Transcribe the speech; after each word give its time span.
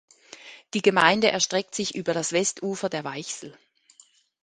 Die 0.73 0.81
Gemeinde 0.81 1.29
erstreckt 1.29 1.75
sich 1.75 1.93
über 1.93 2.15
das 2.15 2.31
Westufer 2.33 2.89
der 2.89 3.03
Weichsel. 3.03 3.55